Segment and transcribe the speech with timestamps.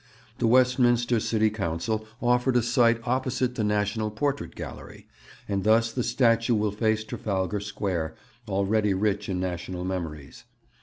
[0.39, 5.05] The Westminster City Council offered a site opposite the National Portrait Gallery;
[5.47, 8.15] and thus the statue will face Trafalgar Square,
[8.47, 10.45] already rich in national memories.